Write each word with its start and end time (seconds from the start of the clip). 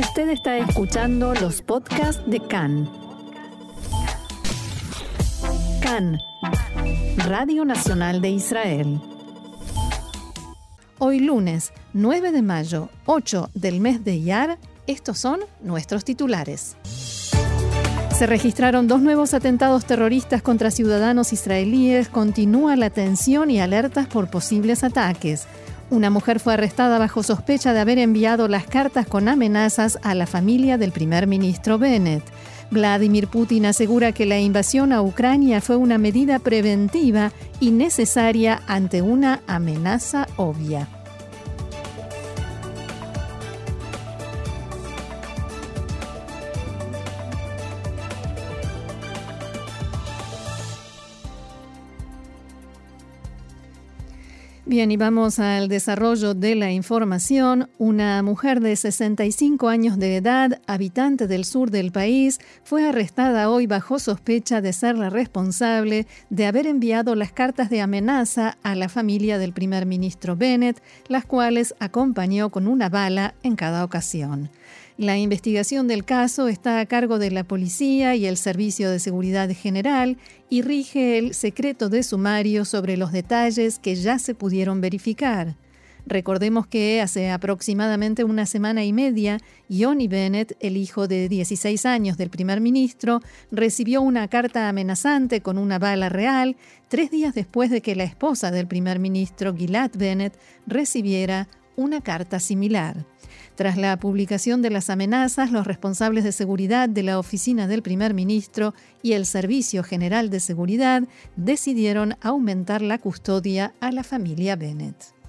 Usted 0.00 0.30
está 0.30 0.56
escuchando 0.56 1.34
los 1.34 1.60
podcasts 1.60 2.22
de 2.26 2.40
CAN. 2.40 2.88
CAN, 5.82 6.18
Radio 7.18 7.66
Nacional 7.66 8.22
de 8.22 8.30
Israel. 8.30 8.98
Hoy 10.98 11.20
lunes 11.20 11.74
9 11.92 12.32
de 12.32 12.40
mayo, 12.40 12.88
8 13.04 13.50
del 13.52 13.80
mes 13.80 14.02
de 14.02 14.14
Iyar, 14.14 14.58
estos 14.86 15.18
son 15.18 15.40
nuestros 15.60 16.02
titulares. 16.02 16.78
Se 18.16 18.26
registraron 18.26 18.88
dos 18.88 19.02
nuevos 19.02 19.34
atentados 19.34 19.84
terroristas 19.84 20.40
contra 20.40 20.70
ciudadanos 20.70 21.34
israelíes. 21.34 22.08
Continúa 22.08 22.74
la 22.76 22.88
tensión 22.88 23.50
y 23.50 23.60
alertas 23.60 24.06
por 24.06 24.30
posibles 24.30 24.82
ataques. 24.82 25.46
Una 25.90 26.08
mujer 26.08 26.38
fue 26.38 26.54
arrestada 26.54 26.98
bajo 26.98 27.24
sospecha 27.24 27.72
de 27.72 27.80
haber 27.80 27.98
enviado 27.98 28.46
las 28.46 28.64
cartas 28.64 29.08
con 29.08 29.28
amenazas 29.28 29.98
a 30.02 30.14
la 30.14 30.26
familia 30.26 30.78
del 30.78 30.92
primer 30.92 31.26
ministro 31.26 31.78
Bennett. 31.78 32.22
Vladimir 32.70 33.26
Putin 33.26 33.66
asegura 33.66 34.12
que 34.12 34.24
la 34.24 34.38
invasión 34.38 34.92
a 34.92 35.02
Ucrania 35.02 35.60
fue 35.60 35.74
una 35.74 35.98
medida 35.98 36.38
preventiva 36.38 37.32
y 37.58 37.72
necesaria 37.72 38.62
ante 38.68 39.02
una 39.02 39.40
amenaza 39.48 40.28
obvia. 40.36 40.99
Bien, 54.70 54.92
y 54.92 54.96
vamos 54.96 55.40
al 55.40 55.66
desarrollo 55.66 56.32
de 56.32 56.54
la 56.54 56.70
información. 56.70 57.68
Una 57.78 58.22
mujer 58.22 58.60
de 58.60 58.76
65 58.76 59.68
años 59.68 59.98
de 59.98 60.14
edad, 60.14 60.60
habitante 60.68 61.26
del 61.26 61.44
sur 61.44 61.72
del 61.72 61.90
país, 61.90 62.38
fue 62.62 62.88
arrestada 62.88 63.50
hoy 63.50 63.66
bajo 63.66 63.98
sospecha 63.98 64.60
de 64.60 64.72
ser 64.72 64.96
la 64.96 65.10
responsable 65.10 66.06
de 66.28 66.46
haber 66.46 66.68
enviado 66.68 67.16
las 67.16 67.32
cartas 67.32 67.68
de 67.68 67.80
amenaza 67.80 68.58
a 68.62 68.76
la 68.76 68.88
familia 68.88 69.38
del 69.38 69.52
primer 69.52 69.86
ministro 69.86 70.36
Bennett, 70.36 70.80
las 71.08 71.24
cuales 71.24 71.74
acompañó 71.80 72.50
con 72.50 72.68
una 72.68 72.88
bala 72.88 73.34
en 73.42 73.56
cada 73.56 73.82
ocasión. 73.82 74.50
La 75.00 75.16
investigación 75.16 75.88
del 75.88 76.04
caso 76.04 76.46
está 76.48 76.78
a 76.78 76.84
cargo 76.84 77.18
de 77.18 77.30
la 77.30 77.42
policía 77.42 78.16
y 78.16 78.26
el 78.26 78.36
Servicio 78.36 78.90
de 78.90 78.98
Seguridad 78.98 79.48
General 79.50 80.18
y 80.50 80.60
rige 80.60 81.16
el 81.16 81.32
secreto 81.32 81.88
de 81.88 82.02
sumario 82.02 82.66
sobre 82.66 82.98
los 82.98 83.10
detalles 83.10 83.78
que 83.78 83.94
ya 83.94 84.18
se 84.18 84.34
pudieron 84.34 84.82
verificar. 84.82 85.56
Recordemos 86.04 86.66
que 86.66 87.00
hace 87.00 87.30
aproximadamente 87.30 88.24
una 88.24 88.44
semana 88.44 88.84
y 88.84 88.92
media, 88.92 89.38
Johnny 89.70 90.06
Bennett, 90.06 90.54
el 90.60 90.76
hijo 90.76 91.08
de 91.08 91.30
16 91.30 91.86
años 91.86 92.18
del 92.18 92.28
primer 92.28 92.60
ministro, 92.60 93.22
recibió 93.50 94.02
una 94.02 94.28
carta 94.28 94.68
amenazante 94.68 95.40
con 95.40 95.56
una 95.56 95.78
bala 95.78 96.10
real 96.10 96.56
tres 96.88 97.10
días 97.10 97.34
después 97.34 97.70
de 97.70 97.80
que 97.80 97.96
la 97.96 98.04
esposa 98.04 98.50
del 98.50 98.66
primer 98.66 98.98
ministro, 98.98 99.56
Gilad 99.56 99.92
Bennett, 99.96 100.38
recibiera 100.66 101.48
una 101.80 102.02
carta 102.02 102.40
similar. 102.40 103.06
Tras 103.54 103.76
la 103.76 103.98
publicación 103.98 104.62
de 104.62 104.70
las 104.70 104.90
amenazas, 104.90 105.50
los 105.50 105.66
responsables 105.66 106.24
de 106.24 106.32
seguridad 106.32 106.88
de 106.88 107.02
la 107.02 107.18
oficina 107.18 107.66
del 107.66 107.82
primer 107.82 108.14
ministro 108.14 108.74
y 109.02 109.12
el 109.12 109.26
Servicio 109.26 109.82
General 109.82 110.30
de 110.30 110.40
Seguridad 110.40 111.02
decidieron 111.36 112.16
aumentar 112.20 112.82
la 112.82 112.98
custodia 112.98 113.74
a 113.80 113.92
la 113.92 114.04
familia 114.04 114.56
Bennett. 114.56 115.19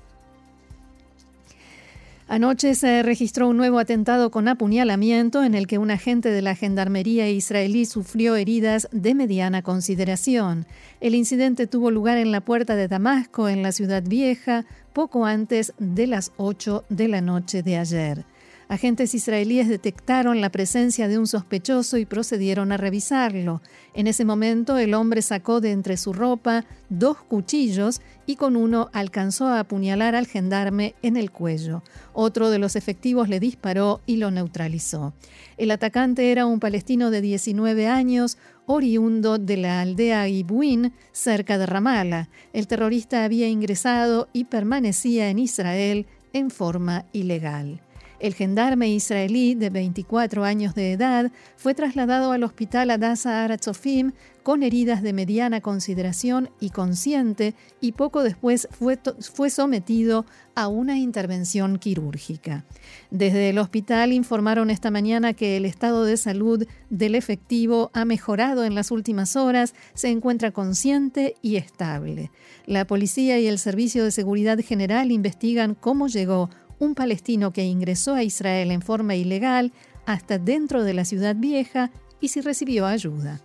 Anoche 2.32 2.76
se 2.76 3.04
registró 3.04 3.50
un 3.50 3.58
nuevo 3.58 3.78
atentado 3.78 4.32
con 4.32 4.48
apuñalamiento 4.48 5.44
en 5.44 5.54
el 5.54 5.68
que 5.68 5.78
un 5.78 5.92
agente 5.92 6.30
de 6.30 6.42
la 6.42 6.56
Gendarmería 6.56 7.30
israelí 7.30 7.84
sufrió 7.84 8.38
heridas 8.38 8.88
de 8.94 9.14
mediana 9.16 9.64
consideración. 9.64 10.66
El 11.02 11.14
incidente 11.14 11.68
tuvo 11.68 11.92
lugar 11.92 12.18
en 12.18 12.32
la 12.32 12.40
puerta 12.40 12.78
de 12.78 12.88
Damasco, 12.88 13.50
en 13.50 13.64
la 13.64 13.74
ciudad 13.74 14.02
vieja, 14.02 14.64
poco 14.94 15.26
antes 15.26 15.74
de 15.78 16.08
las 16.08 16.32
8 16.38 16.86
de 16.88 17.10
la 17.10 17.20
noche 17.20 17.64
de 17.64 17.76
ayer. 17.76 18.24
Agentes 18.72 19.14
israelíes 19.16 19.68
detectaron 19.68 20.40
la 20.40 20.50
presencia 20.50 21.10
de 21.10 21.20
un 21.20 21.28
sospechoso 21.28 21.98
y 21.98 22.06
procedieron 22.06 22.72
a 22.72 22.78
revisarlo. 22.78 23.62
En 23.94 24.08
ese 24.08 24.24
momento 24.24 24.78
el 24.78 24.94
hombre 24.94 25.22
sacó 25.22 25.60
de 25.60 25.74
entre 25.74 25.98
su 25.98 26.14
ropa 26.14 26.64
dos 26.88 27.18
cuchillos 27.18 28.00
y 28.26 28.38
con 28.38 28.56
uno 28.56 28.90
alcanzó 28.94 29.48
a 29.48 29.60
apuñalar 29.60 30.16
al 30.16 30.26
gendarme 30.26 30.96
en 31.02 31.18
el 31.18 31.32
cuello. 31.32 31.84
Otro 32.14 32.50
de 32.50 32.60
los 32.60 32.78
efectivos 32.78 33.28
le 33.28 33.42
disparó 33.42 34.00
y 34.06 34.16
lo 34.16 34.32
neutralizó. 34.32 35.12
El 35.58 35.70
atacante 35.72 36.32
era 36.32 36.46
un 36.46 36.62
palestino 36.62 37.12
de 37.12 37.20
19 37.20 37.90
años, 37.90 38.38
oriundo 38.68 39.38
de 39.38 39.58
la 39.58 39.82
aldea 39.82 40.30
Ibuin, 40.30 40.94
cerca 41.12 41.58
de 41.58 41.66
Ramallah. 41.66 42.30
El 42.54 42.68
terrorista 42.68 43.26
había 43.26 43.50
ingresado 43.50 44.30
y 44.32 44.46
permanecía 44.46 45.30
en 45.30 45.40
Israel 45.40 46.06
en 46.32 46.50
forma 46.50 47.04
ilegal. 47.12 47.82
El 48.22 48.36
gendarme 48.36 48.88
israelí 48.88 49.56
de 49.56 49.72
24 49.72 50.44
años 50.44 50.76
de 50.76 50.92
edad 50.92 51.32
fue 51.58 51.74
trasladado 51.74 52.32
al 52.32 52.44
hospital 52.44 52.92
Adasa 52.92 53.44
Aratzofim 53.44 54.12
con 54.44 54.62
heridas 54.62 55.02
de 55.02 55.12
mediana 55.12 55.62
consideración 55.62 56.52
y 56.60 56.70
consciente 56.70 57.56
y 57.80 57.94
poco 57.94 58.22
después 58.22 58.68
fue, 58.72 59.00
fue 59.34 59.50
sometido 59.50 60.28
a 60.54 60.68
una 60.68 61.00
intervención 61.00 61.80
quirúrgica. 61.80 62.66
Desde 63.10 63.50
el 63.50 63.58
hospital 63.58 64.14
informaron 64.14 64.70
esta 64.70 64.92
mañana 64.92 65.34
que 65.34 65.58
el 65.58 65.66
estado 65.66 66.06
de 66.06 66.18
salud 66.18 66.68
del 66.90 67.16
efectivo 67.16 67.90
ha 67.94 68.06
mejorado 68.06 68.66
en 68.66 68.76
las 68.76 68.92
últimas 68.92 69.36
horas, 69.36 69.74
se 69.94 70.10
encuentra 70.10 70.52
consciente 70.52 71.36
y 71.42 71.56
estable. 71.56 72.32
La 72.66 72.86
policía 72.86 73.40
y 73.40 73.48
el 73.48 73.58
Servicio 73.58 74.04
de 74.04 74.12
Seguridad 74.12 74.60
General 74.60 75.12
investigan 75.12 75.76
cómo 75.76 76.08
llegó 76.08 76.50
un 76.82 76.96
palestino 76.96 77.54
que 77.54 77.64
ingresó 77.64 78.16
a 78.16 78.24
Israel 78.24 78.72
en 78.72 78.82
forma 78.82 79.14
ilegal 79.14 79.72
hasta 80.08 80.40
dentro 80.40 80.84
de 80.84 80.96
la 80.96 81.06
ciudad 81.06 81.36
vieja 81.36 81.92
y 82.20 82.30
si 82.30 82.42
recibió 82.42 82.88
ayuda. 82.88 83.40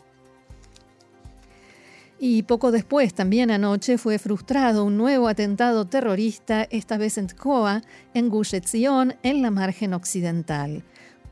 Y 2.19 2.45
poco 2.45 2.73
después, 2.73 3.13
también 3.13 3.51
anoche, 3.51 3.99
fue 3.99 4.19
frustrado 4.19 4.85
un 4.85 4.97
nuevo 4.97 5.29
atentado 5.29 5.85
terrorista, 5.85 6.67
esta 6.71 6.97
vez 6.97 7.19
en 7.19 7.27
Tkoa, 7.27 7.83
en 8.15 8.31
Gush 8.31 8.55
Etzion, 8.55 9.15
en 9.23 9.43
la 9.43 9.51
margen 9.51 9.93
occidental. 9.93 10.83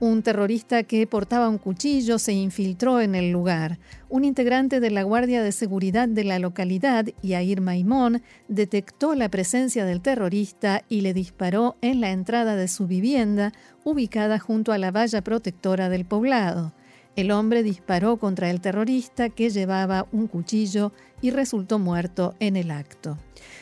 Un 0.05 0.23
terrorista 0.23 0.83
que 0.83 1.07
portaba 1.07 1.49
un 1.49 1.57
cuchillo 1.57 2.19
se 2.19 2.35
infiltró 2.35 3.01
en 3.01 3.15
el 3.15 3.31
lugar. 3.31 3.79
Un 4.11 4.25
integrante 4.25 4.79
de 4.79 4.91
la 4.91 5.03
Guardia 5.03 5.43
de 5.43 5.51
Seguridad 5.51 6.09
de 6.09 6.25
la 6.25 6.39
localidad, 6.39 7.07
Yair 7.23 7.63
Maimón, 7.63 8.21
detectó 8.47 9.15
la 9.15 9.31
presencia 9.31 9.87
del 9.87 10.03
terrorista 10.03 10.83
y 10.91 11.01
le 11.01 11.15
disparó 11.15 11.77
en 11.81 12.03
la 12.03 12.11
entrada 12.11 12.55
de 12.55 12.69
su 12.69 12.87
vivienda, 12.87 13.55
ubicada 13.83 14.39
junto 14.39 14.73
a 14.73 14.79
la 14.79 14.91
valla 14.91 15.23
protectora 15.23 15.89
del 15.89 16.05
poblado. 16.05 16.75
El 17.17 17.31
hombre 17.31 17.63
disparó 17.63 18.17
contra 18.17 18.51
el 18.51 18.61
terrorista 18.61 19.31
que 19.31 19.51
llevaba 19.51 20.07
un 20.11 20.27
cuchillo 20.27 20.93
y 21.23 21.31
resultó 21.31 21.79
muerto 21.79 22.35
en 22.41 22.57
el 22.57 22.73
acto. 22.73 23.19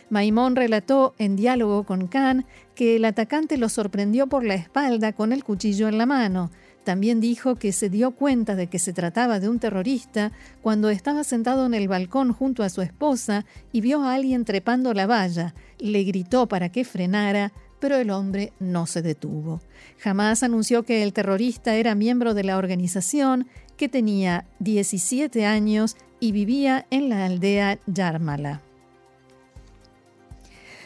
Maimón 0.09 0.57
relató 0.57 1.15
en 1.19 1.37
diálogo 1.37 1.85
con 1.85 2.07
Khan 2.07 2.47
que 2.75 2.97
el 2.97 3.05
atacante 3.05 3.59
lo 3.59 3.69
sorprendió 3.69 4.27
por 4.27 4.45
la 4.45 4.55
espalda 4.55 5.13
con 5.13 5.33
el 5.33 5.45
cuchillo 5.45 5.89
en 5.89 5.99
la 5.99 6.07
mano. 6.07 6.51
También 6.85 7.21
dijo 7.21 7.55
que 7.55 7.73
se 7.73 7.91
dio 7.91 8.11
cuenta 8.13 8.57
de 8.57 8.67
que 8.67 8.79
se 8.79 8.93
trataba 8.93 9.39
de 9.39 9.49
un 9.49 9.59
terrorista 9.59 10.33
cuando 10.63 10.91
estaba 10.91 11.23
sentado 11.23 11.67
en 11.67 11.75
el 11.75 11.89
balcón 11.89 12.33
junto 12.33 12.65
a 12.65 12.71
su 12.71 12.83
esposa 12.83 13.45
y 13.71 13.81
vio 13.83 14.03
a 14.03 14.15
alguien 14.15 14.45
trepando 14.45 14.93
la 14.93 15.07
valla. 15.07 15.55
Le 15.79 16.03
gritó 16.05 16.49
para 16.49 16.71
que 16.71 16.85
frenara, 16.85 17.53
pero 17.83 17.97
el 17.97 18.11
hombre 18.11 18.53
no 18.61 18.87
se 18.87 19.03
detuvo. 19.03 19.61
Jamás 19.99 20.45
anunció 20.45 20.85
que 20.85 21.03
el 21.03 21.13
terrorista 21.13 21.75
era 21.75 21.97
miembro 21.97 22.33
de 22.33 22.45
la 22.45 22.57
organización, 22.57 23.49
que 23.77 23.89
tenía 23.89 24.47
17 24.61 25.45
años 25.45 25.97
y 26.21 26.31
vivía 26.31 26.87
en 26.91 27.09
la 27.09 27.25
aldea 27.25 27.81
Yarmala. 27.89 28.61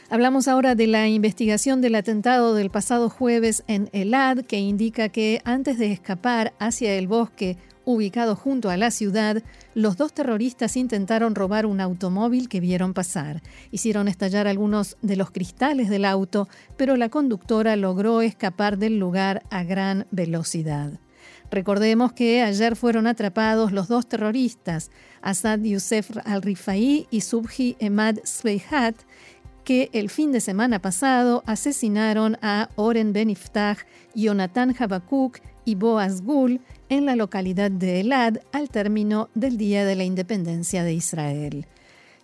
Hablamos 0.08 0.48
ahora 0.48 0.74
de 0.74 0.86
la 0.86 1.06
investigación 1.06 1.82
del 1.82 1.96
atentado 1.96 2.54
del 2.54 2.70
pasado 2.70 3.10
jueves 3.10 3.62
en 3.66 3.90
Elad, 3.92 4.38
que 4.38 4.58
indica 4.58 5.10
que 5.10 5.42
antes 5.44 5.78
de 5.78 5.92
escapar 5.92 6.54
hacia 6.58 6.94
el 6.94 7.08
bosque 7.08 7.58
ubicado 7.86 8.36
junto 8.36 8.68
a 8.68 8.76
la 8.76 8.90
ciudad, 8.90 9.42
los 9.72 9.96
dos 9.96 10.12
terroristas 10.12 10.76
intentaron 10.76 11.34
robar 11.34 11.64
un 11.64 11.80
automóvil 11.80 12.50
que 12.50 12.60
vieron 12.60 12.92
pasar. 12.92 13.42
Hicieron 13.70 14.08
estallar 14.08 14.46
algunos 14.46 14.98
de 15.00 15.16
los 15.16 15.30
cristales 15.30 15.88
del 15.88 16.04
auto, 16.04 16.48
pero 16.76 16.96
la 16.96 17.08
conductora 17.08 17.76
logró 17.76 18.20
escapar 18.20 18.76
del 18.76 18.98
lugar 18.98 19.44
a 19.50 19.62
gran 19.62 20.06
velocidad. 20.10 21.00
Recordemos 21.50 22.12
que 22.12 22.42
ayer 22.42 22.74
fueron 22.74 23.06
atrapados 23.06 23.70
los 23.70 23.86
dos 23.86 24.08
terroristas, 24.08 24.90
Asad 25.22 25.60
Youssef 25.60 26.10
al-Rifai 26.24 27.06
y 27.08 27.20
Subhi 27.20 27.76
Emad 27.78 28.16
Sveihat, 28.24 28.96
que 29.62 29.90
el 29.92 30.10
fin 30.10 30.32
de 30.32 30.40
semana 30.40 30.80
pasado 30.80 31.42
asesinaron 31.46 32.36
a 32.42 32.68
Oren 32.74 33.12
Beniftach, 33.12 33.86
Jonathan 34.14 34.74
Habakuk 34.76 35.38
y 35.66 35.74
Boaz 35.74 36.22
Gul 36.22 36.62
en 36.88 37.04
la 37.04 37.16
localidad 37.16 37.70
de 37.70 38.00
Elad 38.00 38.38
al 38.52 38.70
término 38.70 39.28
del 39.34 39.58
Día 39.58 39.84
de 39.84 39.96
la 39.96 40.04
Independencia 40.04 40.82
de 40.82 40.94
Israel. 40.94 41.66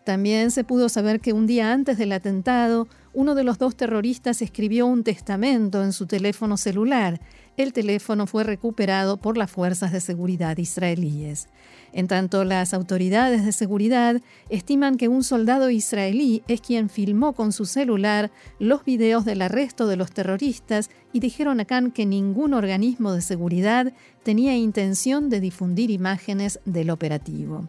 También 0.04 0.50
se 0.50 0.64
pudo 0.64 0.88
saber 0.88 1.20
que 1.20 1.32
un 1.32 1.46
día 1.46 1.72
antes 1.72 1.98
del 1.98 2.12
atentado, 2.12 2.88
uno 3.12 3.34
de 3.34 3.44
los 3.44 3.58
dos 3.58 3.76
terroristas 3.76 4.42
escribió 4.42 4.86
un 4.86 5.04
testamento 5.04 5.82
en 5.82 5.92
su 5.92 6.06
teléfono 6.06 6.56
celular. 6.56 7.20
El 7.58 7.74
teléfono 7.74 8.26
fue 8.26 8.44
recuperado 8.44 9.18
por 9.18 9.36
las 9.36 9.50
fuerzas 9.50 9.92
de 9.92 10.00
seguridad 10.00 10.56
israelíes. 10.56 11.48
En 11.92 12.08
tanto, 12.08 12.44
las 12.44 12.72
autoridades 12.72 13.44
de 13.44 13.52
seguridad 13.52 14.22
estiman 14.48 14.96
que 14.96 15.08
un 15.08 15.22
soldado 15.22 15.68
israelí 15.68 16.42
es 16.48 16.62
quien 16.62 16.88
filmó 16.88 17.34
con 17.34 17.52
su 17.52 17.66
celular 17.66 18.30
los 18.58 18.84
videos 18.86 19.26
del 19.26 19.42
arresto 19.42 19.86
de 19.86 19.96
los 19.96 20.12
terroristas 20.12 20.88
y 21.12 21.20
dijeron 21.20 21.60
a 21.60 21.66
Khan 21.66 21.90
que 21.90 22.06
ningún 22.06 22.54
organismo 22.54 23.12
de 23.12 23.20
seguridad 23.20 23.92
tenía 24.22 24.56
intención 24.56 25.28
de 25.28 25.40
difundir 25.40 25.90
imágenes 25.90 26.58
del 26.64 26.88
operativo. 26.88 27.68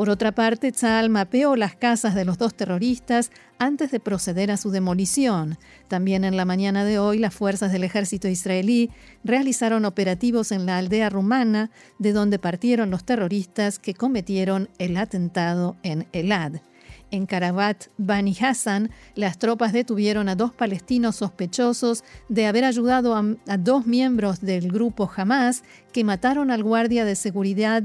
Por 0.00 0.08
otra 0.08 0.32
parte, 0.32 0.72
Tzal 0.72 1.10
mapeó 1.10 1.56
las 1.56 1.76
casas 1.76 2.14
de 2.14 2.24
los 2.24 2.38
dos 2.38 2.54
terroristas 2.54 3.30
antes 3.58 3.90
de 3.90 4.00
proceder 4.00 4.50
a 4.50 4.56
su 4.56 4.70
demolición. 4.70 5.58
También 5.88 6.24
en 6.24 6.38
la 6.38 6.46
mañana 6.46 6.86
de 6.86 6.98
hoy, 6.98 7.18
las 7.18 7.34
fuerzas 7.34 7.70
del 7.70 7.84
ejército 7.84 8.26
israelí 8.26 8.88
realizaron 9.24 9.84
operativos 9.84 10.52
en 10.52 10.64
la 10.64 10.78
aldea 10.78 11.10
rumana, 11.10 11.70
de 11.98 12.14
donde 12.14 12.38
partieron 12.38 12.90
los 12.90 13.04
terroristas 13.04 13.78
que 13.78 13.92
cometieron 13.92 14.70
el 14.78 14.96
atentado 14.96 15.76
en 15.82 16.06
Elad. 16.12 16.62
En 17.10 17.26
Karabat, 17.26 17.86
Bani 17.98 18.36
Hassan, 18.40 18.90
las 19.16 19.38
tropas 19.38 19.72
detuvieron 19.72 20.28
a 20.28 20.36
dos 20.36 20.52
palestinos 20.52 21.16
sospechosos 21.16 22.04
de 22.28 22.46
haber 22.46 22.64
ayudado 22.64 23.16
a, 23.16 23.56
dos 23.56 23.86
miembros 23.86 24.40
del 24.40 24.70
grupo 24.70 25.10
Hamas 25.14 25.64
que 25.92 26.04
mataron 26.04 26.50
al 26.50 26.62
guardia 26.62 27.04
de 27.04 27.16
seguridad 27.16 27.82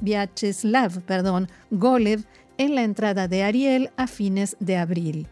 Vyacheslav 0.00 1.00
perdón, 1.02 1.48
Golev 1.70 2.24
en 2.58 2.74
la 2.74 2.82
entrada 2.82 3.26
de 3.26 3.42
Ariel 3.42 3.90
a 3.96 4.06
fines 4.06 4.56
de 4.60 4.76
abril. 4.76 5.26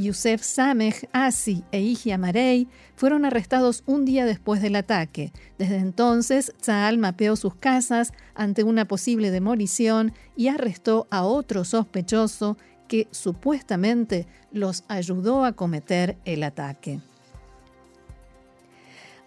Yusef 0.00 0.42
Sameh, 0.42 1.08
Asi 1.12 1.64
e 1.70 1.80
Iji 1.80 2.10
Amarei 2.10 2.68
fueron 2.96 3.24
arrestados 3.24 3.82
un 3.86 4.04
día 4.04 4.24
después 4.24 4.62
del 4.62 4.76
ataque. 4.76 5.32
Desde 5.58 5.76
entonces, 5.76 6.52
Tzal 6.60 6.98
mapeó 6.98 7.36
sus 7.36 7.54
casas 7.54 8.12
ante 8.34 8.64
una 8.64 8.86
posible 8.86 9.30
demolición 9.30 10.12
y 10.36 10.48
arrestó 10.48 11.06
a 11.10 11.24
otro 11.24 11.64
sospechoso 11.64 12.56
que 12.88 13.06
supuestamente 13.12 14.26
los 14.50 14.84
ayudó 14.88 15.44
a 15.44 15.52
cometer 15.52 16.16
el 16.24 16.42
ataque. 16.42 17.00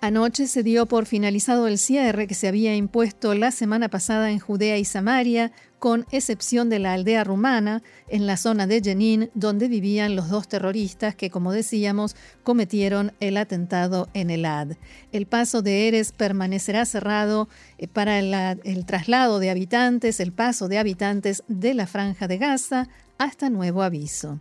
Anoche 0.04 0.48
se 0.48 0.64
dio 0.64 0.86
por 0.86 1.06
finalizado 1.06 1.66
el 1.66 1.78
cierre 1.78 2.28
que 2.28 2.36
se 2.36 2.50
había 2.50 2.76
impuesto 2.76 3.34
la 3.36 3.52
semana 3.52 3.88
pasada 3.88 4.32
en 4.32 4.40
Judea 4.40 4.78
y 4.78 4.84
Samaria, 4.84 5.54
con 5.84 6.06
excepción 6.12 6.70
de 6.70 6.80
la 6.80 6.94
aldea 6.94 7.26
rumana, 7.26 7.84
en 8.08 8.26
la 8.26 8.38
zona 8.38 8.68
de 8.68 8.80
Jenin, 8.82 9.30
donde 9.34 9.68
vivían 9.68 10.16
los 10.16 10.30
dos 10.30 10.48
terroristas 10.48 11.14
que, 11.14 11.30
como 11.30 11.52
decíamos, 11.52 12.16
cometieron 12.44 13.12
el 13.20 13.36
atentado 13.36 14.08
en 14.14 14.30
el 14.30 14.46
Ad. 14.46 14.78
El 15.12 15.26
paso 15.26 15.62
de 15.62 15.90
Eres 15.90 16.14
permanecerá 16.14 16.86
cerrado 16.86 17.50
eh, 17.78 17.90
para 17.90 18.18
el 18.18 18.86
traslado 18.86 19.40
de 19.40 19.50
habitantes, 19.50 20.22
el 20.22 20.32
paso 20.32 20.70
de 20.70 20.78
habitantes 20.78 21.44
de 21.50 21.74
la 21.74 21.86
franja 21.86 22.30
de 22.30 22.38
Gaza, 22.38 22.88
hasta 23.18 23.50
nuevo 23.50 23.84
aviso. 23.84 24.40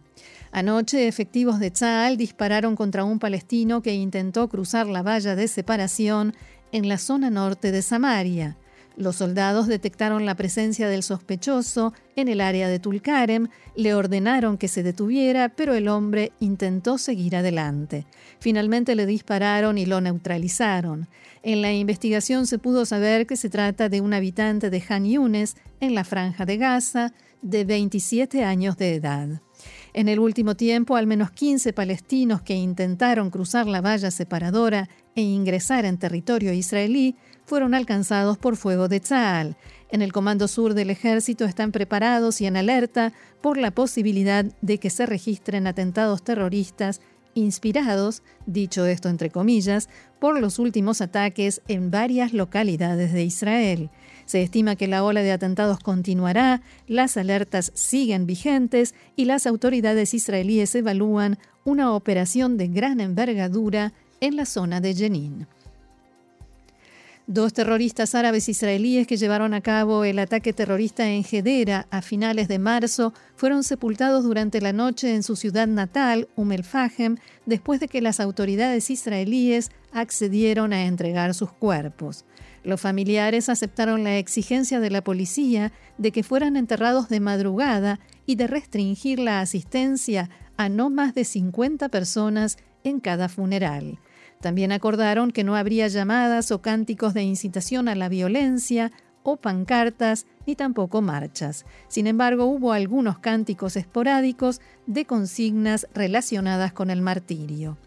Anoche, 0.52 1.08
efectivos 1.08 1.58
de 1.58 1.72
Tzal 1.72 2.18
dispararon 2.18 2.76
contra 2.76 3.02
un 3.02 3.18
palestino 3.18 3.82
que 3.82 3.94
intentó 3.94 4.48
cruzar 4.48 4.86
la 4.86 5.02
valla 5.02 5.34
de 5.34 5.48
separación 5.48 6.36
en 6.70 6.86
la 6.88 6.98
zona 6.98 7.30
norte 7.30 7.72
de 7.72 7.82
Samaria. 7.82 8.56
Los 8.96 9.16
soldados 9.16 9.66
detectaron 9.66 10.26
la 10.26 10.34
presencia 10.34 10.88
del 10.88 11.02
sospechoso 11.02 11.94
en 12.16 12.28
el 12.28 12.40
área 12.40 12.68
de 12.68 12.78
Tulkarem, 12.78 13.48
le 13.74 13.94
ordenaron 13.94 14.58
que 14.58 14.68
se 14.68 14.82
detuviera, 14.82 15.48
pero 15.48 15.74
el 15.74 15.88
hombre 15.88 16.32
intentó 16.40 16.98
seguir 16.98 17.36
adelante. 17.36 18.06
Finalmente 18.38 18.94
le 18.94 19.06
dispararon 19.06 19.78
y 19.78 19.86
lo 19.86 20.00
neutralizaron. 20.00 21.08
En 21.42 21.62
la 21.62 21.72
investigación 21.72 22.46
se 22.46 22.58
pudo 22.58 22.84
saber 22.84 23.26
que 23.26 23.36
se 23.36 23.48
trata 23.48 23.88
de 23.88 24.00
un 24.00 24.12
habitante 24.14 24.70
de 24.70 24.82
Han 24.88 25.06
Yunes, 25.06 25.56
en 25.80 25.94
la 25.94 26.04
franja 26.04 26.44
de 26.44 26.58
Gaza, 26.58 27.12
de 27.40 27.64
27 27.64 28.44
años 28.44 28.76
de 28.76 28.94
edad. 28.94 29.42
En 29.94 30.08
el 30.08 30.20
último 30.20 30.56
tiempo, 30.56 30.96
al 30.96 31.06
menos 31.06 31.30
15 31.32 31.74
palestinos 31.74 32.40
que 32.40 32.54
intentaron 32.54 33.28
cruzar 33.28 33.66
la 33.66 33.82
valla 33.82 34.10
separadora 34.10 34.88
e 35.14 35.20
ingresar 35.20 35.84
en 35.84 35.98
territorio 35.98 36.54
israelí 36.54 37.16
fueron 37.44 37.74
alcanzados 37.74 38.38
por 38.38 38.56
fuego 38.56 38.88
de 38.88 39.00
Tzal. 39.00 39.56
En 39.90 40.00
el 40.00 40.10
Comando 40.10 40.48
Sur 40.48 40.72
del 40.72 40.88
Ejército 40.88 41.44
están 41.44 41.72
preparados 41.72 42.40
y 42.40 42.46
en 42.46 42.56
alerta 42.56 43.12
por 43.42 43.58
la 43.58 43.70
posibilidad 43.70 44.46
de 44.62 44.78
que 44.78 44.88
se 44.88 45.04
registren 45.04 45.66
atentados 45.66 46.22
terroristas 46.22 47.02
inspirados, 47.34 48.22
dicho 48.46 48.86
esto 48.86 49.10
entre 49.10 49.28
comillas, 49.28 49.90
por 50.18 50.40
los 50.40 50.58
últimos 50.58 51.02
ataques 51.02 51.60
en 51.68 51.90
varias 51.90 52.32
localidades 52.32 53.12
de 53.12 53.24
Israel. 53.24 53.90
Se 54.26 54.42
estima 54.42 54.76
que 54.76 54.88
la 54.88 55.04
ola 55.04 55.22
de 55.22 55.32
atentados 55.32 55.78
continuará, 55.80 56.62
las 56.86 57.16
alertas 57.16 57.72
siguen 57.74 58.26
vigentes 58.26 58.94
y 59.16 59.24
las 59.24 59.46
autoridades 59.46 60.14
israelíes 60.14 60.74
evalúan 60.74 61.38
una 61.64 61.92
operación 61.92 62.56
de 62.56 62.68
gran 62.68 63.00
envergadura 63.00 63.92
en 64.20 64.36
la 64.36 64.46
zona 64.46 64.80
de 64.80 64.94
Jenin. 64.94 65.46
Dos 67.28 67.52
terroristas 67.52 68.16
árabes 68.16 68.48
israelíes 68.48 69.06
que 69.06 69.16
llevaron 69.16 69.54
a 69.54 69.60
cabo 69.60 70.02
el 70.02 70.18
ataque 70.18 70.52
terrorista 70.52 71.08
en 71.08 71.24
Hedera 71.30 71.86
a 71.90 72.02
finales 72.02 72.48
de 72.48 72.58
marzo 72.58 73.14
fueron 73.36 73.62
sepultados 73.62 74.24
durante 74.24 74.60
la 74.60 74.72
noche 74.72 75.14
en 75.14 75.22
su 75.22 75.36
ciudad 75.36 75.68
natal, 75.68 76.28
Umm 76.34 76.50
el-Fahem, 76.50 77.18
después 77.46 77.78
de 77.78 77.86
que 77.86 78.02
las 78.02 78.18
autoridades 78.18 78.90
israelíes 78.90 79.70
accedieron 79.92 80.72
a 80.72 80.84
entregar 80.84 81.32
sus 81.32 81.52
cuerpos. 81.52 82.24
Los 82.64 82.80
familiares 82.80 83.48
aceptaron 83.48 84.04
la 84.04 84.18
exigencia 84.18 84.78
de 84.78 84.90
la 84.90 85.02
policía 85.02 85.72
de 85.98 86.12
que 86.12 86.22
fueran 86.22 86.56
enterrados 86.56 87.08
de 87.08 87.20
madrugada 87.20 87.98
y 88.24 88.36
de 88.36 88.46
restringir 88.46 89.18
la 89.18 89.40
asistencia 89.40 90.30
a 90.56 90.68
no 90.68 90.90
más 90.90 91.14
de 91.14 91.24
50 91.24 91.88
personas 91.88 92.58
en 92.84 93.00
cada 93.00 93.28
funeral. 93.28 93.98
También 94.40 94.72
acordaron 94.72 95.30
que 95.30 95.44
no 95.44 95.56
habría 95.56 95.88
llamadas 95.88 96.50
o 96.50 96.62
cánticos 96.62 97.14
de 97.14 97.22
incitación 97.22 97.88
a 97.88 97.94
la 97.94 98.08
violencia 98.08 98.92
o 99.22 99.36
pancartas, 99.36 100.26
ni 100.46 100.56
tampoco 100.56 101.00
marchas. 101.00 101.64
Sin 101.88 102.06
embargo, 102.08 102.46
hubo 102.46 102.72
algunos 102.72 103.18
cánticos 103.18 103.76
esporádicos 103.76 104.60
de 104.86 105.04
consignas 105.04 105.86
relacionadas 105.94 106.72
con 106.72 106.90
el 106.90 107.02
martirio. 107.02 107.78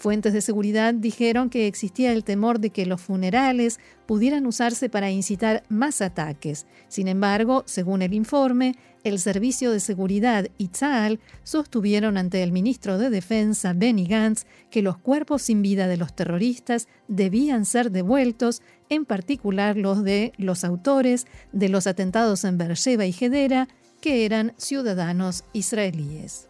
Fuentes 0.00 0.32
de 0.32 0.40
seguridad 0.40 0.94
dijeron 0.94 1.50
que 1.50 1.66
existía 1.66 2.12
el 2.12 2.24
temor 2.24 2.58
de 2.58 2.70
que 2.70 2.86
los 2.86 3.02
funerales 3.02 3.78
pudieran 4.06 4.46
usarse 4.46 4.88
para 4.88 5.10
incitar 5.10 5.62
más 5.68 6.00
ataques. 6.00 6.64
Sin 6.88 7.06
embargo, 7.06 7.64
según 7.66 8.00
el 8.00 8.14
informe, 8.14 8.76
el 9.04 9.18
Servicio 9.18 9.70
de 9.70 9.78
Seguridad 9.78 10.46
y 10.56 10.68
Tzal 10.68 11.20
sostuvieron 11.42 12.16
ante 12.16 12.42
el 12.42 12.50
ministro 12.50 12.96
de 12.96 13.10
Defensa, 13.10 13.74
Benny 13.74 14.06
Gantz, 14.06 14.46
que 14.70 14.80
los 14.80 14.96
cuerpos 14.96 15.42
sin 15.42 15.60
vida 15.60 15.86
de 15.86 15.98
los 15.98 16.16
terroristas 16.16 16.88
debían 17.06 17.66
ser 17.66 17.90
devueltos, 17.90 18.62
en 18.88 19.04
particular 19.04 19.76
los 19.76 20.02
de 20.02 20.32
los 20.38 20.64
autores 20.64 21.26
de 21.52 21.68
los 21.68 21.86
atentados 21.86 22.44
en 22.44 22.56
Beersheba 22.56 23.04
y 23.04 23.14
Hedera, 23.20 23.68
que 24.00 24.24
eran 24.24 24.54
ciudadanos 24.56 25.44
israelíes. 25.52 26.49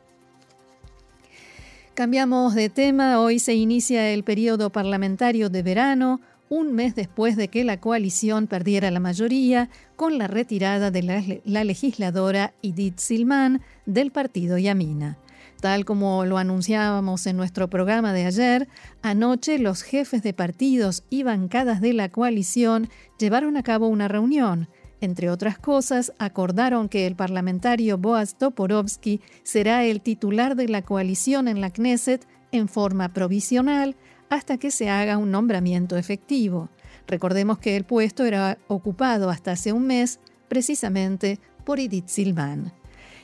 Cambiamos 2.01 2.55
de 2.55 2.71
tema, 2.71 3.21
hoy 3.21 3.39
se 3.39 3.53
inicia 3.53 4.09
el 4.09 4.25
periodo 4.25 4.71
parlamentario 4.71 5.51
de 5.51 5.63
verano, 5.63 6.23
un 6.49 6.73
mes 6.73 6.95
después 6.95 7.37
de 7.37 7.49
que 7.49 7.63
la 7.63 7.79
coalición 7.79 8.47
perdiera 8.47 8.91
la 8.91 9.01
mayoría 9.01 9.69
con 9.97 10.17
la 10.17 10.27
retirada 10.27 10.91
de 10.91 11.03
la, 11.45 11.63
legisladora 11.63 12.55
Edith 12.63 12.97
Silman 12.97 13.61
del 13.85 14.13
partido 14.13 14.57
Yamina. 14.57 15.19
Tal 15.61 15.85
como 15.85 16.25
lo 16.25 16.39
anunciábamos 16.39 17.27
en 17.27 17.37
nuestro 17.37 17.69
programa 17.69 18.15
de 18.15 18.25
ayer, 18.25 18.67
anoche 19.03 19.59
los 19.59 19.83
jefes 19.83 20.23
de 20.23 20.33
partidos 20.33 21.05
y 21.11 21.23
bancadas 21.23 21.83
de 21.83 21.93
la 21.93 22.09
coalición 22.09 22.89
llevaron 23.19 23.59
a 23.59 23.63
cabo 23.63 23.89
una 23.89 24.09
reunión 24.09 24.71
entre 25.01 25.31
otras 25.31 25.59
cosas, 25.59 26.13
acordaron 26.19 26.89
que 26.89 27.07
el 27.07 27.17
parlamentario 27.17 27.99
Boaz 27.99 28.37
Toporovsky 28.37 29.21
será 29.43 29.85
el 29.85 30.01
titular 30.01 30.57
de 30.57 30.69
la 30.69 30.83
coalición 30.83 31.49
en 31.49 31.61
la 31.61 31.71
Knesset 31.71 32.27
en 32.53 32.69
forma 32.69 33.13
provisional 33.13 33.97
hasta 34.29 34.59
que 34.59 34.71
se 34.71 34.89
haga 34.89 35.19
un 35.19 35.31
nombramiento 35.31 35.97
efectivo. 35.97 36.69
Recordemos 37.07 37.59
que 37.59 37.77
el 37.77 37.85
puesto 37.85 38.25
era 38.25 38.59
ocupado 38.69 39.31
hasta 39.31 39.53
hace 39.53 39.73
un 39.73 39.87
mes 39.87 40.21
precisamente 40.49 41.39
por 41.65 41.81
Edith 41.81 42.09
Silvan. 42.09 42.73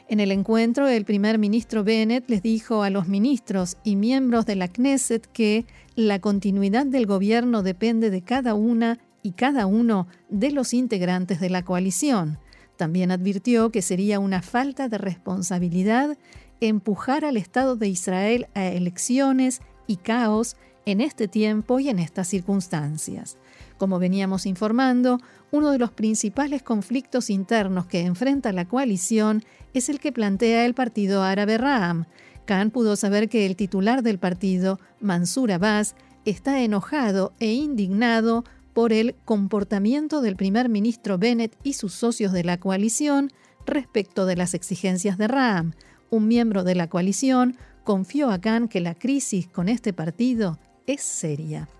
En 0.08 0.20
el 0.20 0.30
encuentro, 0.30 0.86
el 0.86 1.04
primer 1.04 1.38
ministro 1.38 1.82
Bennett 1.82 2.30
les 2.30 2.40
dijo 2.40 2.84
a 2.84 2.90
los 2.90 3.08
ministros 3.08 3.76
y 3.82 3.96
miembros 3.96 4.46
de 4.46 4.54
la 4.54 4.68
Knesset 4.68 5.26
que 5.26 5.66
la 5.96 6.20
continuidad 6.20 6.86
del 6.86 7.06
gobierno 7.06 7.62
depende 7.62 8.10
de 8.10 8.22
cada 8.22 8.54
una 8.54 9.00
y 9.26 9.32
cada 9.32 9.66
uno 9.66 10.06
de 10.28 10.52
los 10.52 10.72
integrantes 10.72 11.40
de 11.40 11.50
la 11.50 11.64
coalición. 11.64 12.38
También 12.76 13.10
advirtió 13.10 13.72
que 13.72 13.82
sería 13.82 14.20
una 14.20 14.40
falta 14.40 14.88
de 14.88 14.98
responsabilidad 14.98 16.16
empujar 16.60 17.24
al 17.24 17.36
Estado 17.36 17.74
de 17.74 17.88
Israel 17.88 18.46
a 18.54 18.66
elecciones 18.66 19.62
y 19.88 19.96
caos 19.96 20.56
en 20.84 21.00
este 21.00 21.26
tiempo 21.26 21.80
y 21.80 21.88
en 21.88 21.98
estas 21.98 22.28
circunstancias. 22.28 23.36
Como 23.78 23.98
veníamos 23.98 24.46
informando, 24.46 25.18
uno 25.50 25.72
de 25.72 25.78
los 25.78 25.90
principales 25.90 26.62
conflictos 26.62 27.28
internos 27.28 27.86
que 27.86 28.02
enfrenta 28.02 28.52
la 28.52 28.68
coalición 28.68 29.42
es 29.74 29.88
el 29.88 29.98
que 29.98 30.12
plantea 30.12 30.66
el 30.66 30.74
partido 30.74 31.24
árabe 31.24 31.58
Ram. 31.58 32.04
Khan 32.44 32.70
pudo 32.70 32.94
saber 32.94 33.28
que 33.28 33.44
el 33.44 33.56
titular 33.56 34.04
del 34.04 34.20
partido, 34.20 34.78
Mansur 35.00 35.50
Abbas, 35.50 35.96
está 36.24 36.60
enojado 36.62 37.32
e 37.40 37.52
indignado 37.52 38.44
por 38.76 38.92
el 38.92 39.14
comportamiento 39.24 40.20
del 40.20 40.36
primer 40.36 40.68
ministro 40.68 41.16
Bennett 41.16 41.56
y 41.62 41.72
sus 41.72 41.94
socios 41.94 42.30
de 42.32 42.44
la 42.44 42.60
coalición 42.60 43.32
respecto 43.64 44.26
de 44.26 44.36
las 44.36 44.52
exigencias 44.52 45.16
de 45.16 45.28
Ram. 45.28 45.72
Un 46.10 46.28
miembro 46.28 46.62
de 46.62 46.74
la 46.74 46.86
coalición 46.86 47.56
confió 47.84 48.30
a 48.30 48.38
Khan 48.38 48.68
que 48.68 48.80
la 48.80 48.94
crisis 48.94 49.48
con 49.48 49.70
este 49.70 49.94
partido 49.94 50.58
es 50.86 51.00
seria. 51.00 51.70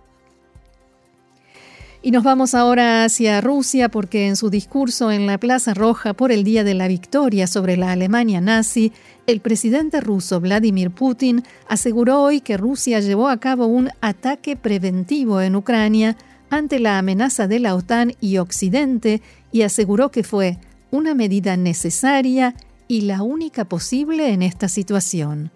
Y 2.01 2.13
nos 2.13 2.25
vamos 2.25 2.55
ahora 2.55 3.05
hacia 3.05 3.43
Rusia 3.43 3.91
porque 3.91 4.27
en 4.27 4.37
su 4.37 4.49
discurso 4.49 5.13
en 5.13 5.27
la 5.27 5.37
Plaza 5.37 5.75
Roja 5.75 6.15
por 6.15 6.33
el 6.33 6.45
Día 6.45 6.65
de 6.65 6.73
la 6.73 6.89
Victoria 6.89 7.47
sobre 7.47 7.77
la 7.77 7.93
Alemania 7.93 8.41
nazi, 8.41 8.91
el 9.27 9.41
presidente 9.41 10.01
ruso 10.01 10.41
Vladimir 10.41 10.91
Putin 10.91 11.43
aseguró 11.69 12.23
hoy 12.23 12.41
que 12.41 12.57
Rusia 12.57 13.01
llevó 13.01 13.29
a 13.29 13.39
cabo 13.39 13.67
un 13.67 13.91
ataque 14.01 14.57
preventivo 14.57 15.43
en 15.43 15.57
Ucrania 15.57 16.17
ante 16.51 16.79
la 16.79 16.99
amenaza 16.99 17.49
de 17.49 17.61
la 17.61 17.75
OTAN 17.75 18.13
y 18.21 18.39
Occidente 18.39 19.23
y 19.53 19.63
aseguró 19.63 20.11
que 20.11 20.23
fue 20.23 20.59
una 20.91 21.15
medida 21.15 21.57
necesaria 21.57 22.55
y 22.89 23.03
la 23.03 23.23
única 23.23 23.65
posible 23.65 24.33
en 24.33 24.43
esta 24.43 24.69
situación. 24.69 25.51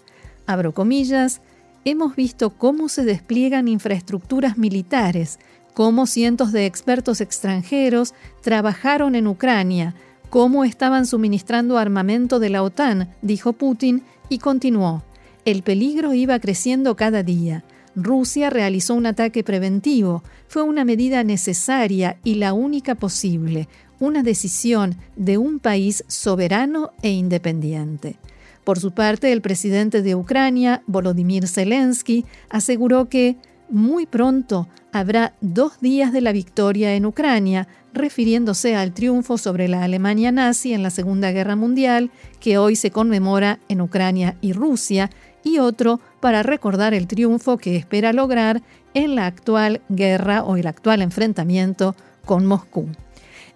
Abro 0.47 0.75
comillas, 0.75 1.41
hemos 1.85 2.17
visto 2.17 2.51
cómo 2.51 2.89
se 2.89 3.05
despliegan 3.05 3.69
infraestructuras 3.69 4.59
militares, 4.59 5.39
cómo 5.75 6.07
cientos 6.07 6.53
de 6.53 6.67
expertos 6.67 7.21
extranjeros 7.21 8.15
trabajaron 8.43 9.15
en 9.15 9.27
Ucrania, 9.27 9.95
cómo 10.29 10.65
estaban 10.65 11.07
suministrando 11.07 11.79
armamento 11.79 12.39
de 12.39 12.51
la 12.51 12.63
OTAN, 12.63 13.09
dijo 13.23 13.53
Putin, 13.53 14.03
y 14.29 14.39
continuó. 14.39 15.03
El 15.45 15.63
peligro 15.63 16.15
iba 16.15 16.39
creciendo 16.39 16.97
cada 16.97 17.23
día. 17.23 17.65
Rusia 18.03 18.51
realizó 18.51 18.95
un 18.95 19.07
ataque 19.07 19.45
preventivo. 19.45 20.23
Fue 20.49 20.63
una 20.63 20.85
medida 20.85 21.23
necesaria 21.25 22.19
y 22.25 22.37
la 22.37 22.53
única 22.53 22.95
posible, 22.95 23.69
una 23.99 24.23
decisión 24.23 24.97
de 25.17 25.39
un 25.39 25.59
país 25.59 26.05
soberano 26.09 26.93
e 27.03 27.11
independiente. 27.11 28.17
Por 28.65 28.79
su 28.79 28.93
parte, 28.93 29.33
el 29.33 29.41
presidente 29.41 30.03
de 30.03 30.15
Ucrania, 30.15 30.83
Volodymyr 30.87 31.49
Zelensky, 31.49 32.25
aseguró 32.49 33.09
que 33.09 33.37
muy 33.69 34.07
pronto 34.07 34.69
habrá 34.93 35.35
dos 35.41 35.81
días 35.81 36.13
de 36.13 36.21
la 36.21 36.33
victoria 36.33 36.95
en 36.95 37.07
Ucrania, 37.07 37.69
refiriéndose 37.93 38.77
al 38.77 38.93
triunfo 38.93 39.39
sobre 39.39 39.69
la 39.69 39.85
Alemania 39.85 40.33
nazi 40.33 40.73
en 40.73 40.83
la 40.83 40.91
Segunda 40.91 41.31
Guerra 41.33 41.57
Mundial, 41.57 42.11
que 42.41 42.59
hoy 42.59 42.77
se 42.77 42.91
conmemora 42.91 43.61
en 43.69 43.81
Ucrania 43.81 44.37
y 44.41 44.53
Rusia, 44.53 45.11
y 45.43 45.59
otro 45.59 46.01
para 46.21 46.43
recordar 46.43 46.95
el 46.95 47.07
triunfo 47.07 47.59
que 47.59 47.77
espera 47.77 48.13
lograr 48.13 48.63
en 48.95 49.15
la 49.15 49.27
actual 49.27 49.81
guerra 49.89 50.43
o 50.43 50.57
el 50.57 50.67
actual 50.67 51.03
enfrentamiento 51.03 51.95
con 52.25 52.47
Moscú. 52.47 52.89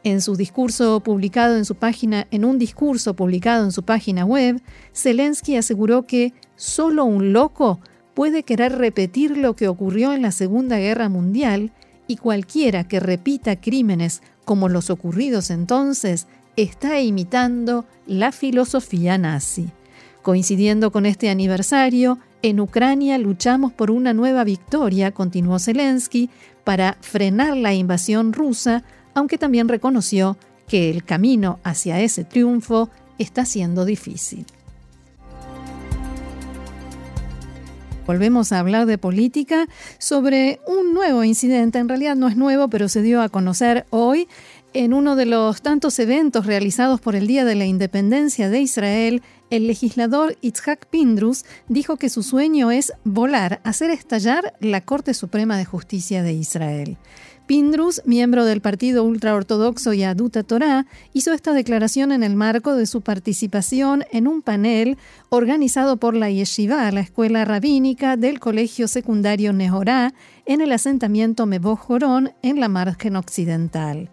En 0.03 0.21
su 0.21 0.37
discurso 0.37 1.01
publicado 1.01 1.57
en 1.57 1.65
su 1.65 1.77
página, 1.77 2.27
en 2.31 2.45
un 2.45 2.59
discurso 2.59 3.15
publicado 3.15 3.65
en 3.65 3.73
su 3.73 3.85
página 3.85 4.25
web, 4.25 4.61
Zelensky 4.95 5.57
aseguró 5.57 6.07
que 6.07 6.35
solo 6.57 7.05
un 7.05 7.33
loco 7.33 7.81
puede 8.13 8.43
querer 8.43 8.77
repetir 8.77 9.37
lo 9.37 9.57
que 9.57 9.67
ocurrió 9.67 10.13
en 10.13 10.23
la 10.23 10.31
Segunda 10.31 10.79
Guerra 10.79 11.09
Mundial 11.09 11.73
y 12.07 12.17
cualquiera 12.17 12.85
que 12.85 13.01
repita 13.01 13.57
crímenes 13.57 14.23
como 14.45 14.69
los 14.69 14.91
ocurridos 14.91 15.51
entonces 15.51 16.27
está 16.57 17.01
imitando 17.01 17.87
la 18.07 18.31
filosofía 18.31 19.19
nazi. 19.19 19.71
Coincidiendo 20.25 20.91
con 20.91 21.05
este 21.05 21.29
aniversario, 21.29 22.19
en 22.41 22.59
Ucrania 22.59 23.19
luchamos 23.19 23.75
por 23.75 23.91
una 23.91 24.15
nueva 24.15 24.43
victoria, 24.43 25.11
continuó 25.11 25.59
Zelensky, 25.59 26.31
para 26.65 26.97
frenar 27.03 27.59
la 27.59 27.75
invasión 27.75 28.33
rusa, 28.33 28.85
aunque 29.13 29.37
también 29.37 29.69
reconoció 29.69 30.39
que 30.67 30.89
el 30.89 31.05
camino 31.05 31.61
hacia 31.63 32.01
ese 32.01 32.25
triunfo 32.25 32.89
está 33.19 33.45
siendo 33.45 33.85
difícil. 33.85 34.47
Volvemos 38.07 38.53
a 38.53 38.61
hablar 38.61 38.87
de 38.87 38.99
política 38.99 39.67
sobre 39.99 40.61
un 40.67 40.95
nuevo 40.95 41.25
incidente. 41.25 41.79
En 41.79 41.89
realidad 41.89 42.17
no 42.17 42.29
es 42.29 42.37
nuevo, 42.37 42.69
pero 42.69 42.89
se 42.89 43.03
dio 43.03 43.23
a 43.23 43.29
conocer 43.29 43.87
hoy 43.91 44.29
en 44.75 44.93
uno 44.93 45.15
de 45.15 45.25
los 45.25 45.63
tantos 45.63 45.99
eventos 46.01 46.47
realizados 46.47 47.01
por 47.01 47.15
el 47.15 47.29
Día 47.29 47.45
de 47.45 47.55
la 47.55 47.65
Independencia 47.65 48.51
de 48.51 48.61
Israel. 48.61 49.23
El 49.49 49.69
legislador 49.69 50.37
Itzhak 50.41 50.87
Pindrus 50.87 51.45
dijo 51.69 51.97
que 51.97 52.09
su 52.09 52.25
sueño 52.25 52.73
es 52.73 52.93
volar, 53.05 53.61
hacer 53.63 53.91
estallar 53.91 54.55
la 54.61 54.81
Corte 54.81 55.15
Suprema 55.15 55.57
de 55.57 55.65
Justicia 55.65 56.25
de 56.25 56.33
Israel. 56.33 56.99
Pindrus, 57.47 58.01
miembro 58.07 58.47
del 58.47 58.63
partido 58.63 59.05
ultraortodoxo 59.05 59.93
Yaduta 59.93 60.43
Torah, 60.43 60.87
hizo 61.13 61.33
esta 61.33 61.53
declaración 61.53 62.11
en 62.11 62.23
el 62.23 62.37
marco 62.37 62.75
de 62.75 62.87
su 62.87 63.03
participación 63.03 64.05
en 64.11 64.27
un 64.27 64.41
panel 64.41 64.97
organizado 65.29 65.99
por 65.99 66.17
la 66.17 66.31
Yeshiva, 66.31 66.91
la 66.91 67.01
escuela 67.01 67.45
rabínica 67.45 68.17
del 68.17 68.41
colegio 68.41 68.89
secundario 68.89 69.53
Nehorá, 69.53 70.15
en 70.47 70.63
el 70.63 70.73
asentamiento 70.73 71.45
Meboh 71.45 71.77
Jorón, 71.77 72.33
en 72.43 72.61
la 72.61 72.69
margen 72.69 73.15
occidental. 73.15 74.11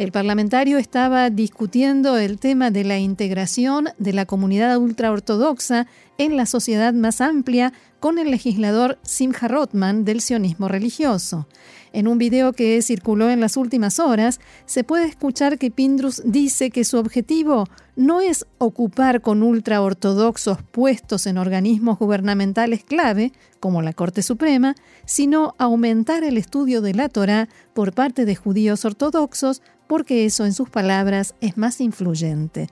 El 0.00 0.12
parlamentario 0.12 0.78
estaba 0.78 1.28
discutiendo 1.28 2.16
el 2.16 2.38
tema 2.38 2.70
de 2.70 2.84
la 2.84 2.98
integración 2.98 3.90
de 3.98 4.14
la 4.14 4.24
comunidad 4.24 4.78
ultraortodoxa 4.78 5.86
en 6.16 6.38
la 6.38 6.46
sociedad 6.46 6.94
más 6.94 7.20
amplia 7.20 7.74
con 7.98 8.18
el 8.18 8.30
legislador 8.30 8.98
Simcha 9.02 9.46
Rotman 9.46 10.06
del 10.06 10.22
sionismo 10.22 10.68
religioso. 10.68 11.46
En 11.92 12.06
un 12.06 12.18
video 12.18 12.52
que 12.52 12.80
circuló 12.82 13.30
en 13.30 13.40
las 13.40 13.56
últimas 13.56 13.98
horas, 13.98 14.40
se 14.64 14.84
puede 14.84 15.06
escuchar 15.06 15.58
que 15.58 15.70
Pindrus 15.70 16.22
dice 16.24 16.70
que 16.70 16.84
su 16.84 16.98
objetivo 16.98 17.64
no 17.96 18.20
es 18.20 18.46
ocupar 18.58 19.20
con 19.20 19.42
ultraortodoxos 19.42 20.58
puestos 20.70 21.26
en 21.26 21.36
organismos 21.36 21.98
gubernamentales 21.98 22.84
clave, 22.84 23.32
como 23.58 23.82
la 23.82 23.92
Corte 23.92 24.22
Suprema, 24.22 24.76
sino 25.04 25.54
aumentar 25.58 26.22
el 26.22 26.38
estudio 26.38 26.80
de 26.80 26.94
la 26.94 27.08
Torá 27.08 27.48
por 27.74 27.92
parte 27.92 28.24
de 28.24 28.36
judíos 28.36 28.84
ortodoxos, 28.84 29.60
porque 29.88 30.24
eso, 30.24 30.46
en 30.46 30.52
sus 30.52 30.70
palabras, 30.70 31.34
es 31.40 31.56
más 31.56 31.80
influyente. 31.80 32.68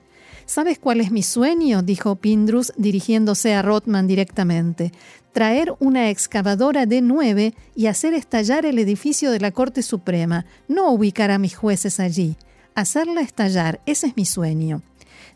¿Sabes 0.49 0.79
cuál 0.79 0.99
es 0.99 1.11
mi 1.11 1.21
sueño? 1.21 1.83
dijo 1.83 2.15
Pindrus 2.15 2.73
dirigiéndose 2.75 3.53
a 3.53 3.61
Rothman 3.61 4.07
directamente. 4.07 4.91
Traer 5.31 5.75
una 5.77 6.09
excavadora 6.09 6.87
de 6.87 7.01
nueve 7.03 7.53
y 7.75 7.85
hacer 7.85 8.15
estallar 8.15 8.65
el 8.65 8.79
edificio 8.79 9.29
de 9.29 9.39
la 9.39 9.51
Corte 9.51 9.83
Suprema, 9.83 10.47
no 10.67 10.89
ubicar 10.89 11.29
a 11.29 11.37
mis 11.37 11.55
jueces 11.55 11.99
allí. 11.99 12.35
Hacerla 12.73 13.21
estallar, 13.21 13.79
ese 13.85 14.07
es 14.07 14.17
mi 14.17 14.25
sueño. 14.25 14.81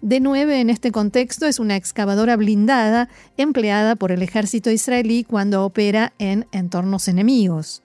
De 0.01 0.19
9 0.19 0.59
en 0.59 0.71
este 0.71 0.91
contexto 0.91 1.45
es 1.45 1.59
una 1.59 1.75
excavadora 1.75 2.35
blindada 2.35 3.07
empleada 3.37 3.95
por 3.95 4.11
el 4.11 4.23
ejército 4.23 4.71
israelí 4.71 5.23
cuando 5.23 5.63
opera 5.63 6.13
en 6.17 6.47
entornos 6.51 7.07
enemigos. 7.07 7.83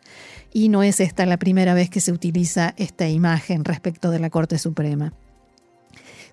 Y 0.50 0.70
no 0.70 0.82
es 0.82 0.98
esta 0.98 1.26
la 1.26 1.36
primera 1.36 1.74
vez 1.74 1.90
que 1.90 2.00
se 2.00 2.10
utiliza 2.10 2.72
esta 2.78 3.06
imagen 3.06 3.66
respecto 3.66 4.10
de 4.10 4.18
la 4.18 4.30
Corte 4.30 4.56
Suprema. 4.56 5.12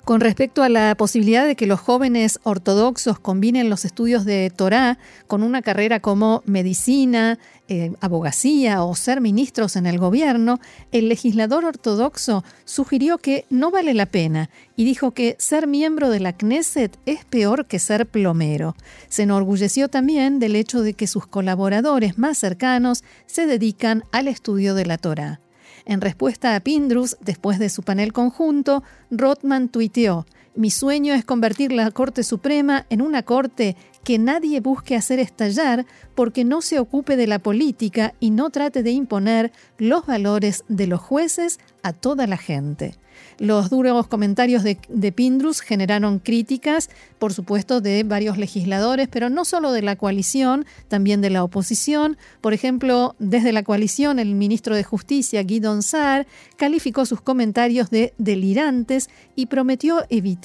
Con 0.06 0.22
respecto 0.22 0.62
a 0.62 0.70
la 0.70 0.94
posibilidad 0.94 1.48
de 1.48 1.56
que 1.56 1.66
los 1.66 1.80
jóvenes 1.80 2.40
ortodoxos 2.44 3.18
combinen 3.18 3.72
los 3.72 3.86
estudios 3.86 4.24
de 4.24 4.52
Torá 4.56 5.00
con 5.26 5.42
una 5.42 5.64
carrera 5.64 6.00
como 6.00 6.44
medicina, 6.46 7.40
eh, 7.70 7.92
abogacía 8.02 8.84
o 8.84 8.94
ser 8.94 9.20
ministros 9.20 9.76
en 9.76 9.88
el 9.88 9.98
gobierno, 9.98 10.60
el 10.92 11.10
legislador 11.10 11.66
ortodoxo 11.66 12.44
sugirió 12.66 13.18
que 13.18 13.46
no 13.50 13.72
vale 13.72 13.96
la 13.96 14.06
pena 14.06 14.52
y 14.76 14.86
dijo 14.86 15.10
que 15.10 15.36
ser 15.40 15.66
miembro 15.66 16.12
de 16.12 16.20
la 16.20 16.34
Knesset 16.34 17.00
es 17.08 17.26
peor 17.26 17.66
que 17.66 17.80
ser 17.80 18.06
plomero. 18.06 18.76
Se 19.10 19.24
enorgulleció 19.24 19.90
también 19.90 20.38
del 20.38 20.56
hecho 20.56 20.84
de 20.84 20.94
que 20.94 21.08
sus 21.08 21.26
colaboradores 21.26 22.20
más 22.20 22.38
cercanos 22.38 23.04
se 23.26 23.48
dedican 23.48 24.04
al 24.12 24.28
estudio 24.28 24.76
de 24.76 24.86
la 24.86 25.00
Torá. 25.00 25.40
En 25.86 26.02
respuesta 26.02 26.56
a 26.56 26.60
Pindrus, 26.60 27.18
después 27.22 27.60
de 27.60 27.70
su 27.70 27.84
panel 27.84 28.12
conjunto, 28.12 28.84
Rothman 29.12 29.70
tuiteó, 29.70 30.26
Mi 30.58 30.72
sueño 30.72 31.14
es 31.14 31.26
convertir 31.26 31.74
la 31.74 31.92
Corte 31.92 32.24
Suprema 32.24 32.86
en 32.90 33.02
una 33.02 33.24
Corte 33.24 33.76
que 34.06 34.18
nadie 34.18 34.62
busque 34.62 34.96
hacer 34.96 35.20
estallar 35.20 35.86
porque 36.16 36.46
no 36.46 36.62
se 36.62 36.80
ocupe 36.80 37.18
de 37.18 37.28
la 37.28 37.40
política 37.40 38.14
y 38.22 38.30
no 38.30 38.50
trate 38.52 38.82
de 38.82 38.92
imponer 38.92 39.52
los 39.78 40.06
valores 40.06 40.64
de 40.70 40.88
los 40.88 41.02
jueces 41.02 41.60
a 41.84 41.92
toda 41.92 42.26
la 42.26 42.38
gente. 42.38 42.96
Los 43.38 43.70
duros 43.70 44.08
comentarios 44.08 44.64
de, 44.64 45.12
Pindrus 45.12 45.62
generaron 45.62 46.20
críticas, 46.20 46.90
por 47.20 47.34
supuesto, 47.34 47.82
de 47.82 48.04
varios 48.04 48.38
legisladores, 48.38 49.08
pero 49.10 49.30
no 49.30 49.46
solo 49.46 49.72
de 49.72 49.82
la 49.82 49.96
coalición, 49.96 50.66
también 50.88 51.22
de 51.22 51.30
la 51.30 51.44
oposición. 51.44 52.18
Por 52.42 52.54
ejemplo, 52.54 53.16
desde 53.20 53.52
la 53.52 53.64
coalición, 53.64 54.20
el 54.20 54.36
ministro 54.36 54.76
de 54.76 54.84
Justicia, 54.84 55.44
Guidon 55.44 55.84
Saar, 55.84 56.28
calificó 56.56 57.06
sus 57.06 57.22
comentarios 57.22 57.90
de 57.90 58.14
delirantes 58.18 59.10
y 59.36 59.48
prometió 59.48 60.06
evitar 60.10 60.45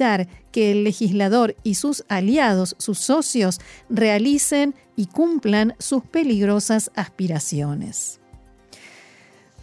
que 0.53 0.73
el 0.73 0.85
legislador 0.85 1.57
y 1.63 1.75
sus 1.75 2.05
aliados, 2.09 2.75
sus 2.79 2.99
socios, 2.99 3.61
realicen 3.89 4.75
y 4.97 5.07
cumplan 5.07 5.75
sus 5.79 6.03
peligrosas 6.05 6.91
aspiraciones. 6.95 8.20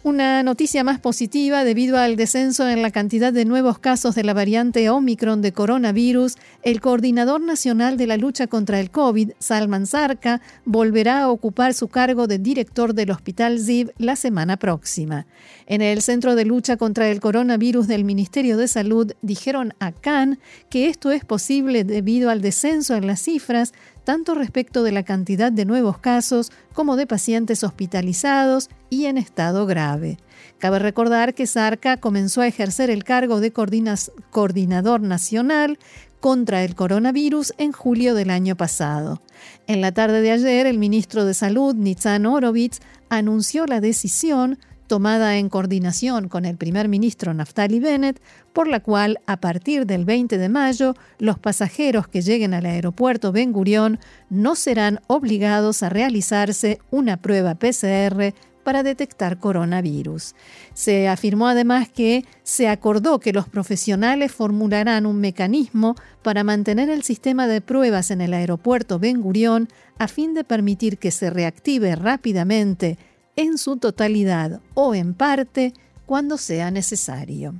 Una 0.04 0.44
noticia 0.44 0.84
más 0.84 1.00
positiva 1.00 1.64
debido 1.64 1.98
al 1.98 2.14
descenso 2.14 2.68
en 2.68 2.82
la 2.82 2.92
cantidad 2.92 3.32
de 3.32 3.44
nuevos 3.44 3.80
casos 3.80 4.14
de 4.14 4.22
la 4.22 4.32
variante 4.32 4.88
Omicron 4.90 5.42
de 5.42 5.52
coronavirus, 5.52 6.36
el 6.62 6.80
coordinador 6.80 7.40
nacional 7.40 7.96
de 7.96 8.06
la 8.06 8.16
lucha 8.16 8.46
contra 8.46 8.78
el 8.78 8.92
COVID, 8.92 9.32
Salman 9.40 9.88
Zarka, 9.88 10.40
volverá 10.64 11.22
a 11.22 11.30
ocupar 11.30 11.74
su 11.74 11.88
cargo 11.88 12.28
de 12.28 12.38
director 12.38 12.94
del 12.94 13.10
Hospital 13.10 13.58
Ziv 13.58 13.90
la 13.98 14.14
semana 14.14 14.56
próxima. 14.56 15.26
En 15.66 15.82
el 15.82 16.00
Centro 16.00 16.36
de 16.36 16.44
Lucha 16.44 16.76
contra 16.76 17.10
el 17.10 17.18
Coronavirus 17.18 17.88
del 17.88 18.04
Ministerio 18.04 18.56
de 18.56 18.68
Salud 18.68 19.12
dijeron 19.20 19.74
a 19.80 19.90
Khan 19.90 20.38
que 20.70 20.88
esto 20.88 21.10
es 21.10 21.24
posible 21.24 21.82
debido 21.82 22.30
al 22.30 22.40
descenso 22.40 22.94
en 22.94 23.08
las 23.08 23.20
cifras 23.20 23.72
tanto 24.08 24.34
respecto 24.34 24.84
de 24.84 24.92
la 24.92 25.02
cantidad 25.02 25.52
de 25.52 25.66
nuevos 25.66 25.98
casos 25.98 26.50
como 26.78 26.94
de 26.94 27.08
pacientes 27.08 27.64
hospitalizados 27.64 28.70
y 28.88 29.06
en 29.06 29.18
estado 29.18 29.66
grave. 29.66 30.16
Cabe 30.58 30.78
recordar 30.78 31.34
que 31.34 31.48
Sarca 31.48 31.96
comenzó 31.96 32.40
a 32.40 32.46
ejercer 32.46 32.88
el 32.88 33.02
cargo 33.02 33.40
de 33.40 33.52
coordinador 33.52 35.00
nacional 35.00 35.80
contra 36.20 36.62
el 36.62 36.76
coronavirus 36.76 37.52
en 37.58 37.72
julio 37.72 38.14
del 38.14 38.30
año 38.30 38.56
pasado. 38.56 39.20
En 39.66 39.80
la 39.80 39.90
tarde 39.90 40.20
de 40.20 40.30
ayer, 40.30 40.68
el 40.68 40.78
ministro 40.78 41.24
de 41.24 41.34
Salud, 41.34 41.74
Nitzan 41.74 42.26
Orovitz, 42.26 42.78
anunció 43.08 43.66
la 43.66 43.80
decisión 43.80 44.60
tomada 44.88 45.36
en 45.36 45.48
coordinación 45.48 46.28
con 46.28 46.44
el 46.44 46.56
primer 46.56 46.88
ministro 46.88 47.32
Naftali 47.32 47.78
Bennett, 47.78 48.20
por 48.52 48.66
la 48.66 48.80
cual 48.80 49.20
a 49.26 49.36
partir 49.36 49.86
del 49.86 50.04
20 50.04 50.38
de 50.38 50.48
mayo 50.48 50.94
los 51.18 51.38
pasajeros 51.38 52.08
que 52.08 52.22
lleguen 52.22 52.54
al 52.54 52.66
aeropuerto 52.66 53.30
Ben 53.30 53.52
Gurión 53.52 54.00
no 54.30 54.56
serán 54.56 55.00
obligados 55.06 55.82
a 55.84 55.90
realizarse 55.90 56.80
una 56.90 57.18
prueba 57.18 57.54
PCR 57.54 58.34
para 58.68 58.82
detectar 58.82 59.38
coronavirus. 59.38 60.34
Se 60.74 61.08
afirmó 61.08 61.48
además 61.48 61.88
que 61.88 62.26
se 62.42 62.68
acordó 62.68 63.18
que 63.18 63.32
los 63.32 63.48
profesionales 63.48 64.30
formularán 64.30 65.06
un 65.06 65.20
mecanismo 65.20 65.94
para 66.22 66.44
mantener 66.44 66.90
el 66.90 67.02
sistema 67.02 67.46
de 67.46 67.62
pruebas 67.62 68.10
en 68.10 68.20
el 68.20 68.34
aeropuerto 68.34 68.98
Ben 68.98 69.22
Gurión 69.22 69.68
a 69.98 70.06
fin 70.06 70.34
de 70.34 70.44
permitir 70.44 70.98
que 70.98 71.10
se 71.10 71.30
reactive 71.30 71.96
rápidamente 71.96 72.98
en 73.38 73.56
su 73.56 73.76
totalidad 73.76 74.60
o 74.74 74.96
en 74.96 75.14
parte 75.14 75.72
cuando 76.06 76.38
sea 76.38 76.72
necesario. 76.72 77.54